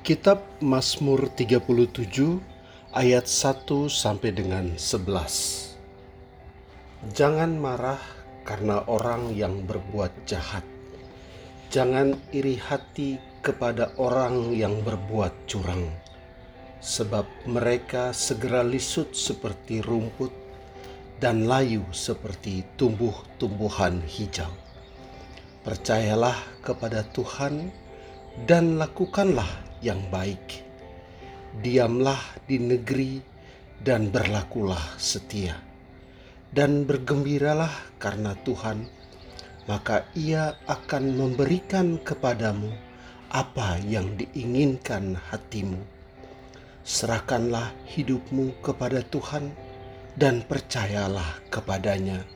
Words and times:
Kitab 0.00 0.40
Mazmur 0.64 1.28
37 1.36 1.60
ayat 2.96 3.28
1 3.28 3.68
sampai 3.92 4.32
dengan 4.32 4.72
11. 4.80 5.76
Jangan 7.12 7.60
marah 7.60 8.00
karena 8.48 8.80
orang 8.88 9.36
yang 9.36 9.60
berbuat 9.68 10.24
jahat. 10.24 10.64
Jangan 11.68 12.16
iri 12.32 12.56
hati 12.56 13.20
kepada 13.44 13.92
orang 14.00 14.56
yang 14.56 14.80
berbuat 14.80 15.36
curang. 15.44 15.92
Sebab 16.80 17.28
mereka 17.44 18.16
segera 18.16 18.64
lisut 18.64 19.12
seperti 19.12 19.84
rumput 19.84 20.32
dan 21.20 21.44
layu 21.44 21.84
seperti 21.92 22.64
tumbuh-tumbuhan 22.80 24.00
hijau. 24.08 24.48
Percayalah 25.60 26.40
kepada 26.64 27.04
Tuhan 27.12 27.68
dan 28.48 28.80
lakukanlah 28.80 29.68
yang 29.80 30.00
baik. 30.12 30.64
Diamlah 31.60 32.20
di 32.46 32.60
negeri 32.60 33.20
dan 33.80 34.12
berlakulah 34.12 34.96
setia. 35.00 35.56
Dan 36.50 36.84
bergembiralah 36.84 37.72
karena 38.02 38.34
Tuhan, 38.42 38.86
maka 39.70 40.06
Ia 40.18 40.58
akan 40.66 41.14
memberikan 41.14 41.98
kepadamu 42.02 42.74
apa 43.30 43.78
yang 43.86 44.18
diinginkan 44.18 45.14
hatimu. 45.30 45.78
Serahkanlah 46.82 47.70
hidupmu 47.86 48.58
kepada 48.66 49.04
Tuhan 49.06 49.54
dan 50.18 50.42
percayalah 50.42 51.38
kepadanya, 51.54 52.26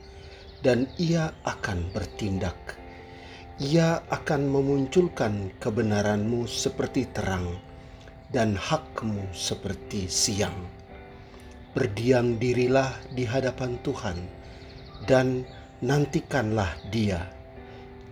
dan 0.63 0.87
Ia 0.95 1.35
akan 1.43 1.91
bertindak 1.91 2.84
ia 3.55 4.03
akan 4.11 4.51
memunculkan 4.51 5.47
kebenaranmu 5.63 6.43
seperti 6.43 7.07
terang 7.15 7.55
dan 8.27 8.59
hakmu 8.59 9.31
seperti 9.31 10.11
siang. 10.11 10.67
Berdiam 11.71 12.35
dirilah 12.35 12.91
di 13.15 13.23
hadapan 13.23 13.79
Tuhan 13.79 14.19
dan 15.07 15.47
nantikanlah 15.79 16.67
Dia. 16.91 17.31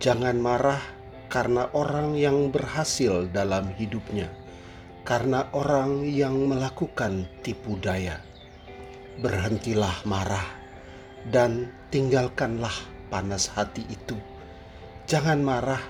Jangan 0.00 0.40
marah 0.40 0.80
karena 1.28 1.68
orang 1.76 2.16
yang 2.16 2.48
berhasil 2.48 3.28
dalam 3.28 3.68
hidupnya, 3.76 4.32
karena 5.04 5.44
orang 5.52 6.08
yang 6.08 6.48
melakukan 6.48 7.28
tipu 7.44 7.76
daya. 7.84 8.16
Berhentilah 9.20 10.08
marah 10.08 10.48
dan 11.28 11.68
tinggalkanlah 11.92 12.72
panas 13.12 13.44
hati 13.52 13.84
itu 13.92 14.16
Jangan 15.04 15.44
marah, 15.44 15.84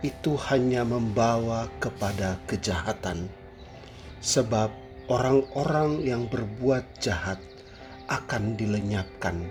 itu 0.00 0.32
hanya 0.48 0.80
membawa 0.80 1.68
kepada 1.76 2.40
kejahatan. 2.48 3.28
Sebab 4.24 4.72
orang-orang 5.12 6.00
yang 6.00 6.24
berbuat 6.24 6.96
jahat 6.96 7.36
akan 8.08 8.56
dilenyapkan, 8.56 9.44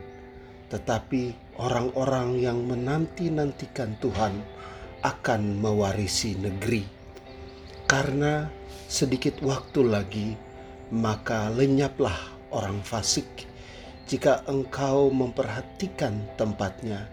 tetapi 0.73 1.37
orang-orang 1.61 2.41
yang 2.41 2.65
menanti-nantikan 2.65 3.93
Tuhan 4.01 4.41
akan 5.05 5.41
mewarisi 5.61 6.33
negeri. 6.41 6.81
Karena 7.85 8.49
sedikit 8.89 9.37
waktu 9.45 9.85
lagi, 9.85 10.33
maka 10.89 11.53
lenyaplah 11.53 12.49
orang 12.49 12.81
fasik. 12.81 13.45
Jika 14.09 14.49
engkau 14.49 15.13
memperhatikan 15.13 16.25
tempatnya, 16.41 17.05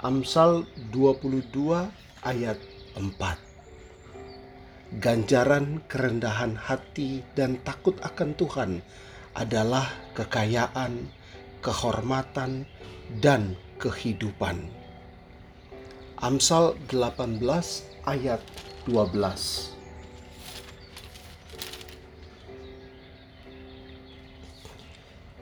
Amsal 0.02 0.66
22 0.92 1.88
ayat 2.26 2.58
4 2.98 4.98
Ganjaran 5.00 5.80
kerendahan 5.88 6.60
hati 6.60 7.24
dan 7.32 7.64
takut 7.64 7.96
akan 8.04 8.36
Tuhan 8.36 8.84
adalah 9.32 9.88
kekayaan, 10.20 11.08
kehormatan, 11.64 12.68
dan 13.24 13.56
kehidupan. 13.80 14.81
Amsal 16.22 16.78
18 16.86 17.42
ayat 18.06 18.46
12. 18.86 19.74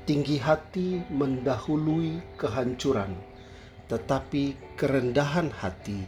Tinggi 0.07 0.39
hati 0.39 1.03
mendahului 1.11 2.23
kehancuran, 2.39 3.11
tetapi 3.91 4.55
kerendahan 4.79 5.51
hati 5.51 5.99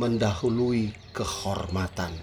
mendahului 0.00 0.96
kehormatan. 1.12 2.16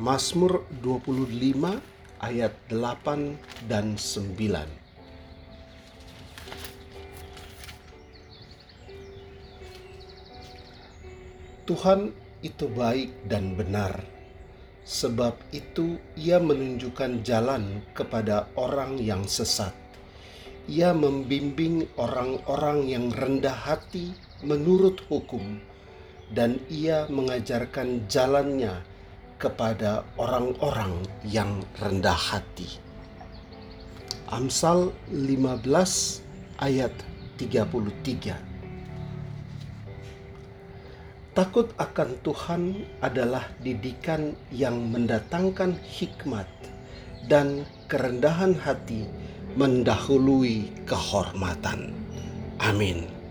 Mazmur 0.00 0.64
25 0.80 1.76
ayat 2.24 2.56
8 2.72 3.36
dan 3.68 4.00
9. 4.00 4.81
Tuhan 11.72 12.12
itu 12.44 12.68
baik 12.68 13.32
dan 13.32 13.56
benar, 13.56 14.04
sebab 14.84 15.40
itu 15.56 15.96
Ia 16.20 16.36
menunjukkan 16.36 17.24
jalan 17.24 17.80
kepada 17.96 18.44
orang 18.60 19.00
yang 19.00 19.24
sesat. 19.24 19.72
Ia 20.68 20.92
membimbing 20.92 21.88
orang-orang 21.96 22.92
yang 22.92 23.08
rendah 23.08 23.56
hati 23.56 24.12
menurut 24.44 25.00
hukum, 25.08 25.64
dan 26.28 26.60
Ia 26.68 27.08
mengajarkan 27.08 28.04
jalannya 28.04 28.84
kepada 29.40 30.04
orang-orang 30.20 30.92
yang 31.24 31.64
rendah 31.80 32.36
hati. 32.36 32.68
Amsal 34.28 34.92
15 35.08 36.20
ayat 36.60 36.92
33 37.40 38.51
Takut 41.32 41.72
akan 41.80 42.20
Tuhan 42.20 42.62
adalah 43.00 43.48
didikan 43.64 44.36
yang 44.52 44.92
mendatangkan 44.92 45.80
hikmat 45.80 46.44
dan 47.24 47.64
kerendahan 47.88 48.52
hati 48.52 49.08
mendahului 49.56 50.68
kehormatan. 50.84 51.96
Amin. 52.60 53.21